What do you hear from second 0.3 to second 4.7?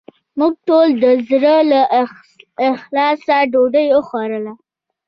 موږ ټولو د زړه له اخلاصه ډوډې وخوړه